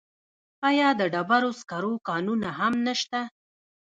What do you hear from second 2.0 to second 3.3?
کانونه هم نشته؟